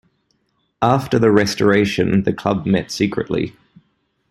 [0.81, 3.53] After the Restoration, the club met secretly.